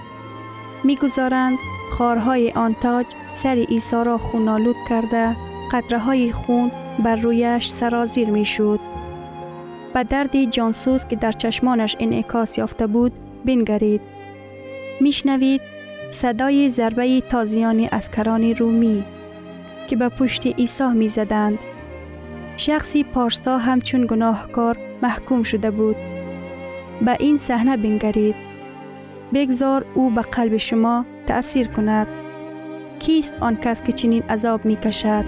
می‌گذارند 0.88 1.58
خارهای 1.91 2.52
آن 2.52 2.76
تاج 2.82 3.06
سر 3.34 3.56
عیسی 3.56 4.04
را 4.06 4.17
خونالود 4.17 4.76
کرده 4.89 5.36
قطره 5.71 6.00
های 6.00 6.32
خون 6.32 6.71
بر 7.04 7.15
رویش 7.15 7.67
سرازیر 7.67 8.30
می 8.30 8.45
شود. 8.45 8.80
به 9.93 10.04
درد 10.04 10.43
جانسوز 10.43 11.06
که 11.06 11.15
در 11.15 11.32
چشمانش 11.32 11.95
انعکاس 12.00 12.58
یافته 12.58 12.88
بود 12.88 13.12
بنگرید. 13.45 14.02
میشنوید 15.02 15.62
صدای 16.12 16.69
ضربه 16.69 17.21
تازیان 17.21 17.89
اسکران 17.91 18.43
رومی 18.43 19.04
که 19.88 19.95
به 19.95 20.10
پشت 20.10 20.47
عیسی 20.47 20.88
می 20.88 21.10
زدند. 21.10 21.60
شخصی 22.58 23.04
پارسا 23.04 23.58
همچون 23.58 24.06
گناهکار 24.06 24.78
محکوم 25.02 25.43
شده 25.43 25.71
بود. 25.71 25.95
به 27.02 27.17
این 27.19 27.38
صحنه 27.38 27.78
بنگرید. 27.78 28.46
بگذار 29.33 29.85
او 29.93 30.09
به 30.09 30.21
قلب 30.21 30.57
شما 30.57 31.05
تأثیر 31.27 31.67
کند. 31.67 32.07
کیست 32.99 33.33
آن 33.39 33.55
کس 33.55 33.81
که 33.81 33.91
چنین 33.91 34.23
عذاب 34.23 34.65
می 34.65 34.75
کشد؟ 34.75 35.25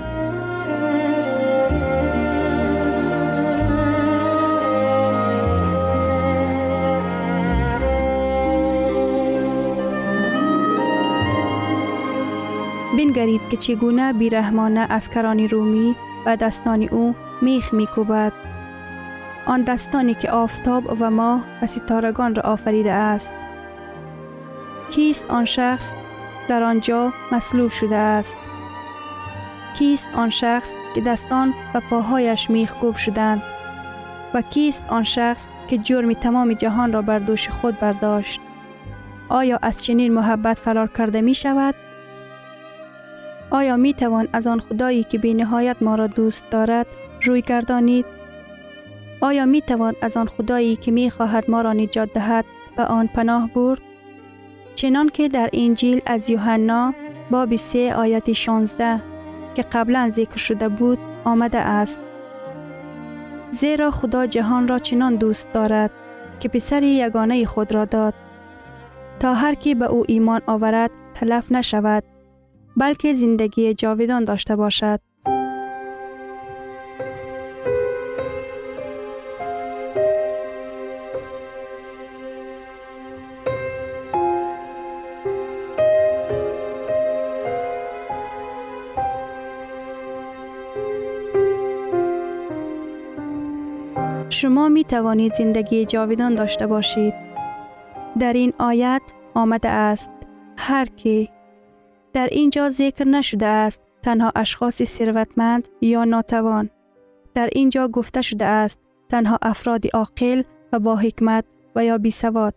بنگرید 12.97 13.41
که 13.49 13.57
چگونه 13.57 14.13
بیرحمانه 14.13 14.79
اسکران 14.89 15.39
رومی 15.39 15.95
و 16.25 16.35
دستان 16.35 16.83
او 16.83 17.15
میخ 17.41 17.73
میکوبد. 17.73 18.33
آن 19.45 19.61
دستانی 19.61 20.13
که 20.13 20.31
آفتاب 20.31 20.97
و 20.99 21.11
ماه 21.11 21.43
و 21.61 21.67
ستارگان 21.67 22.35
را 22.35 22.43
آفریده 22.43 22.91
است. 22.91 23.33
کیست 24.89 25.31
آن 25.31 25.45
شخص 25.45 25.91
در 26.47 26.63
آنجا 26.63 27.13
مصلوب 27.31 27.71
شده 27.71 27.95
است؟ 27.95 28.37
کیست 29.77 30.09
آن 30.13 30.29
شخص 30.29 30.73
که 30.95 31.01
دستان 31.01 31.53
و 31.73 31.79
پاهایش 31.89 32.49
میخ 32.49 32.73
کوب 32.73 32.95
شدند؟ 32.95 33.43
و 34.33 34.41
کیست 34.41 34.85
آن 34.89 35.03
شخص 35.03 35.47
که 35.67 35.77
جرم 35.77 36.13
تمام 36.13 36.53
جهان 36.53 36.93
را 36.93 37.01
بر 37.01 37.19
دوش 37.19 37.49
خود 37.49 37.79
برداشت؟ 37.79 38.41
آیا 39.29 39.59
از 39.61 39.83
چنین 39.83 40.13
محبت 40.13 40.59
فرار 40.59 40.87
کرده 40.87 41.21
می 41.21 41.35
شود؟ 41.35 41.75
آیا 43.49 43.77
می 43.77 43.93
توان 43.93 44.27
از 44.33 44.47
آن 44.47 44.59
خدایی 44.59 45.03
که 45.03 45.17
بی 45.17 45.33
نهایت 45.33 45.77
ما 45.81 45.95
را 45.95 46.07
دوست 46.07 46.49
دارد 46.49 46.87
روی 47.21 47.41
گردانید؟ 47.41 48.05
آیا 49.21 49.45
می 49.45 49.61
توان 49.61 49.95
از 50.01 50.17
آن 50.17 50.25
خدایی 50.25 50.75
که 50.75 50.91
می 50.91 51.09
خواهد 51.09 51.51
ما 51.51 51.61
را 51.61 51.73
نجات 51.73 52.13
دهد 52.13 52.45
به 52.77 52.83
آن 52.83 53.07
پناه 53.07 53.49
برد؟ 53.53 53.88
چنان 54.79 55.09
که 55.09 55.29
در 55.29 55.49
انجیل 55.53 56.01
از 56.05 56.29
یوحنا 56.29 56.93
باب 57.31 57.55
3 57.55 57.93
آیت 57.95 58.33
16 58.33 59.01
که 59.55 59.61
قبلا 59.61 60.09
ذکر 60.09 60.37
شده 60.37 60.69
بود 60.69 60.99
آمده 61.23 61.57
است. 61.57 61.99
زیرا 63.51 63.91
خدا 63.91 64.25
جهان 64.25 64.67
را 64.67 64.79
چنان 64.79 65.15
دوست 65.15 65.53
دارد 65.53 65.91
که 66.39 66.49
پسر 66.49 66.83
یگانه 66.83 67.45
خود 67.45 67.75
را 67.75 67.85
داد 67.85 68.13
تا 69.19 69.33
هر 69.33 69.55
کی 69.55 69.75
به 69.75 69.85
او 69.85 70.03
ایمان 70.07 70.41
آورد 70.47 70.91
تلف 71.13 71.51
نشود 71.51 72.03
بلکه 72.77 73.13
زندگی 73.13 73.73
جاویدان 73.73 74.25
داشته 74.25 74.55
باشد. 74.55 74.99
می 94.79 94.85
توانید 94.85 95.33
زندگی 95.33 95.85
جاویدان 95.85 96.35
داشته 96.35 96.67
باشید. 96.67 97.13
در 98.19 98.33
این 98.33 98.53
آیت 98.59 99.01
آمده 99.33 99.69
است 99.69 100.11
هر 100.57 100.85
کی 100.85 101.29
در 102.13 102.27
اینجا 102.31 102.69
ذکر 102.69 103.07
نشده 103.07 103.45
است 103.45 103.81
تنها 104.01 104.31
اشخاص 104.35 104.83
ثروتمند 104.83 105.67
یا 105.81 106.03
ناتوان. 106.03 106.69
در 107.33 107.49
اینجا 107.51 107.87
گفته 107.87 108.21
شده 108.21 108.45
است 108.45 108.81
تنها 109.09 109.39
افراد 109.41 109.83
عاقل 109.93 110.43
و 110.73 110.79
با 110.79 110.95
حکمت 110.95 111.45
و 111.75 111.85
یا 111.85 111.97
بی 111.97 112.11
سواد. 112.11 112.53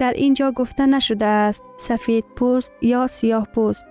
در 0.00 0.12
اینجا 0.12 0.50
گفته 0.50 0.86
نشده 0.86 1.26
است 1.26 1.62
سفید 1.76 2.24
پوست 2.36 2.72
یا 2.82 3.06
سیاه 3.06 3.48
پوست. 3.54 3.86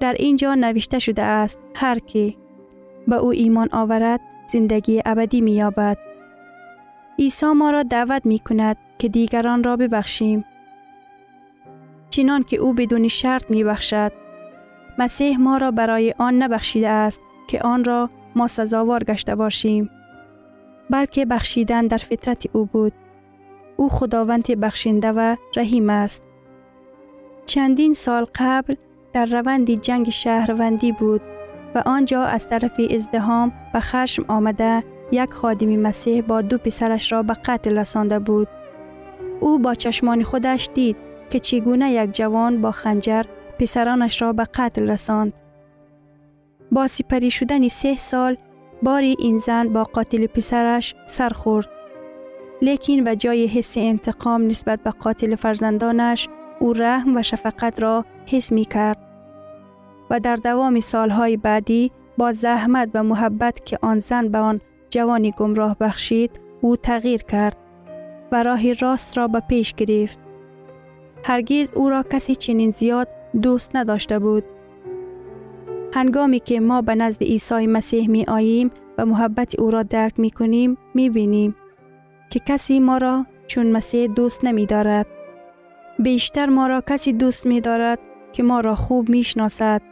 در 0.00 0.12
اینجا 0.12 0.54
نوشته 0.54 0.98
شده 0.98 1.22
است 1.22 1.60
هر 1.74 1.98
کی 1.98 2.38
به 3.08 3.16
او 3.16 3.30
ایمان 3.30 3.68
آورد 3.72 4.20
زندگی 4.46 5.02
ابدی 5.04 5.40
می 5.40 5.52
یابد. 5.52 6.11
عیسی 7.22 7.46
ما 7.46 7.70
را 7.70 7.82
دعوت 7.82 8.26
می 8.26 8.38
کند 8.38 8.76
که 8.98 9.08
دیگران 9.08 9.64
را 9.64 9.76
ببخشیم 9.76 10.44
چنان 12.10 12.42
که 12.42 12.56
او 12.56 12.74
بدون 12.74 13.08
شرط 13.08 13.50
می 13.50 13.64
بخشد. 13.64 14.12
مسیح 14.98 15.38
ما 15.38 15.56
را 15.56 15.70
برای 15.70 16.14
آن 16.18 16.42
نبخشیده 16.42 16.88
است 16.88 17.20
که 17.48 17.62
آن 17.62 17.84
را 17.84 18.10
ما 18.36 18.46
سزاوار 18.46 19.04
گشته 19.04 19.34
باشیم. 19.34 19.90
بلکه 20.90 21.24
بخشیدن 21.24 21.86
در 21.86 21.96
فطرت 21.96 22.46
او 22.52 22.64
بود. 22.64 22.92
او 23.76 23.88
خداوند 23.88 24.60
بخشنده 24.60 25.12
و 25.12 25.36
رحیم 25.56 25.90
است. 25.90 26.22
چندین 27.46 27.94
سال 27.94 28.26
قبل 28.34 28.74
در 29.12 29.24
روند 29.24 29.70
جنگ 29.70 30.10
شهروندی 30.10 30.92
بود 30.92 31.20
و 31.74 31.82
آنجا 31.86 32.22
از 32.22 32.48
طرف 32.48 32.80
ازدهام 32.90 33.52
و 33.74 33.80
خشم 33.80 34.24
آمده 34.28 34.84
یک 35.12 35.30
خادم 35.30 35.76
مسیح 35.76 36.22
با 36.22 36.42
دو 36.42 36.58
پسرش 36.58 37.12
را 37.12 37.22
به 37.22 37.34
قتل 37.34 37.78
رسانده 37.78 38.18
بود. 38.18 38.48
او 39.40 39.58
با 39.58 39.74
چشمان 39.74 40.22
خودش 40.22 40.68
دید 40.74 40.96
که 41.30 41.40
چگونه 41.40 41.92
یک 41.92 42.12
جوان 42.12 42.60
با 42.60 42.70
خنجر 42.70 43.22
پسرانش 43.58 44.22
را 44.22 44.32
به 44.32 44.44
قتل 44.44 44.90
رساند. 44.90 45.32
با 46.72 46.86
سپری 46.86 47.30
شدن 47.30 47.68
سه 47.68 47.96
سال 47.96 48.36
باری 48.82 49.16
این 49.18 49.38
زن 49.38 49.68
با 49.68 49.84
قاتل 49.84 50.26
پسرش 50.26 50.94
سر 51.06 51.28
خورد. 51.28 51.68
لیکن 52.62 53.04
به 53.04 53.16
جای 53.16 53.46
حس 53.46 53.78
انتقام 53.78 54.46
نسبت 54.46 54.82
به 54.82 54.90
قاتل 54.90 55.34
فرزندانش 55.34 56.28
او 56.60 56.72
رحم 56.72 57.16
و 57.16 57.22
شفقت 57.22 57.82
را 57.82 58.04
حس 58.26 58.52
می 58.52 58.64
کرد. 58.64 58.98
و 60.10 60.20
در 60.20 60.36
دوام 60.36 60.80
سالهای 60.80 61.36
بعدی 61.36 61.92
با 62.18 62.32
زحمت 62.32 62.90
و 62.94 63.02
محبت 63.02 63.66
که 63.66 63.78
آن 63.82 63.98
زن 63.98 64.28
به 64.28 64.38
آن 64.38 64.60
جوانی 64.92 65.30
گمراه 65.30 65.76
بخشید 65.80 66.40
او 66.60 66.76
تغییر 66.76 67.22
کرد 67.22 67.56
و 68.32 68.42
راه 68.42 68.72
راست 68.72 69.18
را 69.18 69.28
به 69.28 69.40
پیش 69.40 69.74
گرفت. 69.74 70.18
هرگز 71.24 71.72
او 71.74 71.90
را 71.90 72.02
کسی 72.02 72.34
چنین 72.34 72.70
زیاد 72.70 73.08
دوست 73.42 73.76
نداشته 73.76 74.18
بود. 74.18 74.44
هنگامی 75.94 76.40
که 76.40 76.60
ما 76.60 76.82
به 76.82 76.94
نزد 76.94 77.22
عیسی 77.22 77.66
مسیح 77.66 78.10
می 78.10 78.24
آییم 78.28 78.70
و 78.98 79.06
محبت 79.06 79.60
او 79.60 79.70
را 79.70 79.82
درک 79.82 80.20
می 80.20 80.30
کنیم 80.30 80.78
می 80.94 81.10
بینیم 81.10 81.56
که 82.30 82.40
کسی 82.46 82.80
ما 82.80 82.98
را 82.98 83.26
چون 83.46 83.72
مسیح 83.72 84.06
دوست 84.06 84.44
نمی 84.44 84.66
دارد. 84.66 85.06
بیشتر 85.98 86.46
ما 86.46 86.66
را 86.66 86.80
کسی 86.80 87.12
دوست 87.12 87.46
می 87.46 87.60
دارد 87.60 87.98
که 88.32 88.42
ما 88.42 88.60
را 88.60 88.74
خوب 88.74 89.08
می 89.08 89.24
شناسد. 89.24 89.82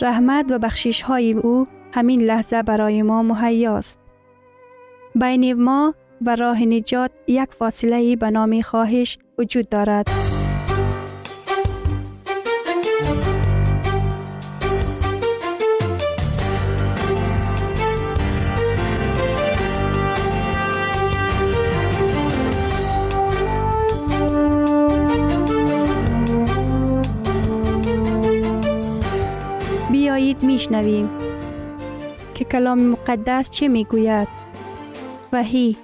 رحمت 0.00 0.46
و 0.50 0.58
بخشش 0.58 1.02
های 1.02 1.32
او 1.32 1.66
همین 1.94 2.20
لحظه 2.20 2.62
برای 2.62 3.02
ما 3.02 3.22
مهیاست. 3.22 4.01
بین 5.14 5.52
ما 5.52 5.94
و 6.26 6.36
راه 6.36 6.62
نجات 6.62 7.10
یک 7.26 7.48
فاصله 7.50 8.16
به 8.16 8.30
نام 8.30 8.60
خواهش 8.60 9.18
وجود 9.38 9.68
دارد. 9.68 10.08
بیایید 29.90 30.42
میشنویم 30.42 31.10
که 32.34 32.44
کلام 32.44 32.78
مقدس 32.78 33.50
چه 33.50 33.68
می‌گوید 33.68 34.41
وحی 35.32 35.76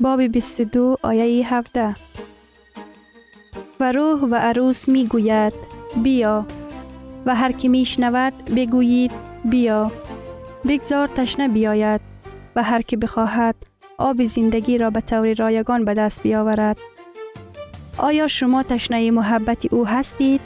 باب 0.00 0.22
22 0.22 0.96
آیه 1.02 1.54
17 1.54 1.94
و 3.80 3.92
روح 3.92 4.20
و 4.20 4.34
عروس 4.34 4.88
می 4.88 5.06
گوید 5.06 5.52
بیا. 6.02 6.46
و 7.26 7.34
هر 7.34 7.52
که 7.52 7.68
می 7.68 7.84
شنود 7.84 8.32
بگویید 8.56 9.10
بیا. 9.44 9.92
بگذار 10.68 11.06
تشنه 11.06 11.48
بیاید. 11.48 12.00
و 12.56 12.62
هر 12.62 12.82
که 12.82 12.96
بخواهد 12.96 13.54
آب 13.98 14.26
زندگی 14.26 14.78
را 14.78 14.90
به 14.90 15.00
طور 15.00 15.34
رایگان 15.34 15.84
به 15.84 15.94
دست 15.94 16.22
بیاورد. 16.22 16.78
آیا 17.98 18.28
شما 18.28 18.62
تشنه 18.62 19.10
محبت 19.10 19.72
او 19.72 19.86
هستید؟ 19.86 20.40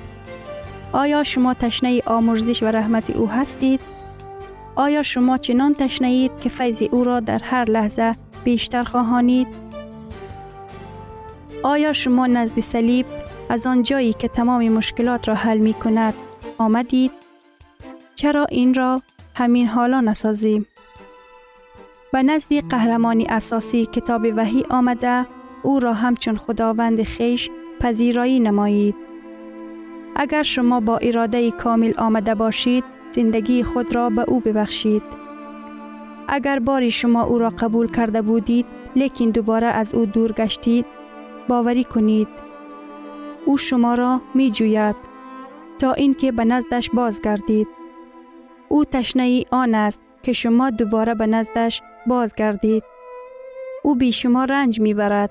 آیا 0.93 1.25
شما 1.25 1.55
تشنه 1.55 2.01
آمرزش 2.07 2.63
و 2.63 2.67
رحمت 2.67 3.11
او 3.11 3.29
هستید؟ 3.29 3.81
آیا 4.75 5.03
شما 5.03 5.39
چنان 5.39 5.75
تشنه 5.75 6.09
اید 6.09 6.41
که 6.41 6.49
فیض 6.49 6.83
او 6.91 7.05
را 7.05 7.21
در 7.21 7.39
هر 7.39 7.71
لحظه 7.71 8.15
بیشتر 8.45 8.85
خواهانید؟ 8.85 9.47
آیا 11.63 11.93
شما 11.93 12.27
نزد 12.27 12.61
صلیب 12.61 13.07
از 13.49 13.67
آن 13.67 13.83
جایی 13.83 14.13
که 14.13 14.29
تمام 14.29 14.69
مشکلات 14.69 15.29
را 15.29 15.35
حل 15.35 15.59
می 15.59 15.75
کند 15.75 16.15
آمدید؟ 16.59 17.11
چرا 18.15 18.45
این 18.45 18.75
را 18.75 19.01
همین 19.35 19.67
حالا 19.67 20.01
نسازیم؟ 20.01 20.67
به 22.13 22.23
نزد 22.23 22.69
قهرمانی 22.69 23.27
اساسی 23.29 23.87
کتاب 23.87 24.23
وحی 24.37 24.65
آمده 24.71 25.27
او 25.63 25.81
را 25.81 25.95
همچون 25.95 26.37
خداوند 26.37 27.03
خیش 27.03 27.51
پذیرایی 27.81 28.41
نمایید. 28.41 28.95
اگر 30.17 30.43
شما 30.43 30.81
با 30.81 30.99
اراده 30.99 31.51
کامل 31.51 31.93
آمده 31.99 32.35
باشید 32.35 32.85
زندگی 33.11 33.63
خود 33.63 33.95
را 33.95 34.11
به 34.11 34.23
او 34.23 34.41
ببخشید. 34.41 35.22
اگر 36.35 36.59
باری 36.59 36.91
شما 36.91 37.23
او 37.23 37.39
را 37.39 37.49
قبول 37.49 37.91
کرده 37.91 38.23
بودید 38.23 38.67
لیکن 38.97 39.31
دوباره 39.31 39.67
از 39.67 39.95
او 39.95 40.07
دور 40.07 40.33
گشتید 40.33 40.87
باوری 41.49 41.85
کنید. 41.85 42.29
او 43.47 43.57
شما 43.57 43.95
را 43.95 44.21
می 44.35 44.51
جوید 44.51 44.97
تا 45.79 45.93
اینکه 45.93 46.33
به 46.33 46.45
نزدش 46.45 46.91
بازگردید. 46.91 47.69
او 48.69 48.85
تشنه 48.85 49.45
آن 49.51 49.75
است 49.75 50.01
که 50.23 50.33
شما 50.33 50.71
دوباره 50.71 51.15
به 51.15 51.27
نزدش 51.27 51.83
بازگردید. 52.07 52.85
او 53.83 53.95
بی 53.95 54.13
شما 54.13 54.45
رنج 54.45 54.81
می 54.81 54.95
برد 54.95 55.31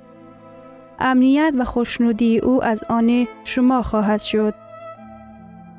امنیت 1.00 1.54
و 1.58 1.66
خوشنودی 1.66 2.40
او 2.40 2.64
از 2.64 2.84
آن 2.90 3.28
شما 3.44 3.82
خواهد 3.82 4.22
شد. 4.22 4.54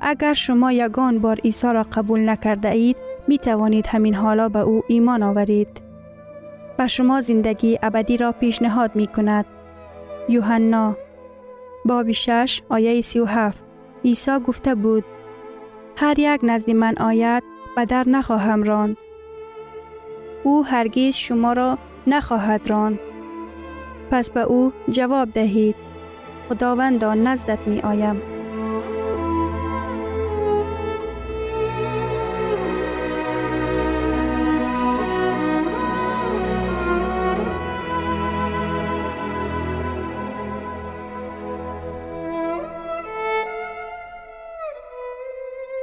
اگر 0.01 0.33
شما 0.33 0.71
یگان 0.71 1.19
بار 1.19 1.39
عیسی 1.39 1.67
را 1.67 1.83
قبول 1.83 2.29
نکرده 2.29 2.69
اید 2.69 3.12
می 3.27 3.37
توانید 3.37 3.87
همین 3.87 4.15
حالا 4.15 4.49
به 4.49 4.59
او 4.59 4.83
ایمان 4.87 5.23
آورید. 5.23 5.81
و 6.79 6.87
شما 6.87 7.21
زندگی 7.21 7.79
ابدی 7.81 8.17
را 8.17 8.31
پیشنهاد 8.31 8.95
می 8.95 9.07
کند. 9.07 9.45
یوحنا 10.29 10.95
باب 11.85 12.11
6 12.11 12.61
آیه 12.69 13.01
37 13.01 13.63
عیسی 14.05 14.39
گفته 14.39 14.75
بود 14.75 15.03
هر 15.97 16.19
یک 16.19 16.39
نزد 16.43 16.71
من 16.71 16.97
آید 16.97 17.43
و 17.77 17.85
در 17.85 18.03
نخواهم 18.09 18.63
راند. 18.63 18.97
او 20.43 20.65
هرگیز 20.65 21.15
شما 21.15 21.53
را 21.53 21.77
نخواهد 22.07 22.69
راند. 22.69 22.99
پس 24.11 24.31
به 24.31 24.41
او 24.41 24.71
جواب 24.89 25.31
دهید. 25.31 25.75
خداوندا 26.49 27.13
نزدت 27.13 27.59
می 27.67 27.79
آیم. 27.79 28.32